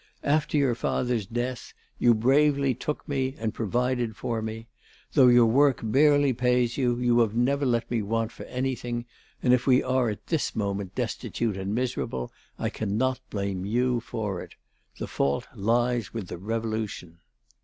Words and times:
After 0.23 0.57
your 0.57 0.73
father's 0.73 1.27
death, 1.27 1.73
you 1.99 2.15
bravely 2.15 2.73
took 2.73 3.07
me 3.07 3.35
and 3.37 3.53
provided 3.53 4.15
for 4.15 4.41
me; 4.41 4.67
though 5.13 5.27
your 5.27 5.45
work 5.45 5.81
barely 5.83 6.33
pays 6.33 6.75
you, 6.75 6.97
you 6.97 7.19
have 7.19 7.35
never 7.35 7.67
let 7.67 7.91
me 7.91 8.01
want 8.01 8.31
for 8.31 8.41
anything, 8.45 9.05
and 9.43 9.53
if 9.53 9.67
we 9.67 9.83
are 9.83 10.09
at 10.09 10.25
this 10.25 10.55
moment 10.55 10.95
destitute 10.95 11.55
and 11.55 11.75
miserable, 11.75 12.31
I 12.57 12.69
cannot 12.71 13.19
blame 13.29 13.63
you 13.63 13.99
for 13.99 14.41
it. 14.41 14.55
The 14.97 15.05
fault 15.05 15.47
lies 15.55 16.15
with 16.15 16.29
the 16.29 16.37
Revolution." 16.39 17.19